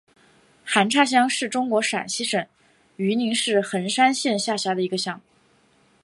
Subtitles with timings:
[0.65, 2.43] 韩岔乡是中国陕西省
[2.95, 5.21] 榆林市横山县下辖的一个乡。